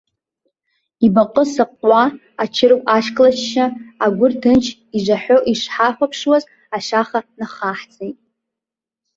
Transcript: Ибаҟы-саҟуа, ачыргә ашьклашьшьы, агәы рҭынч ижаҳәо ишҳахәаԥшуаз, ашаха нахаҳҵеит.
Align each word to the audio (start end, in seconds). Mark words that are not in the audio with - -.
Ибаҟы-саҟуа, 1.05 2.03
ачыргә 2.43 2.85
ашьклашьшьы, 2.95 3.65
агәы 4.05 4.27
рҭынч 4.31 4.65
ижаҳәо 4.97 5.37
ишҳахәаԥшуаз, 5.51 6.43
ашаха 6.75 7.19
нахаҳҵеит. 7.39 8.17